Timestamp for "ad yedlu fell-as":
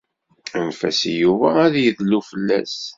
1.65-2.77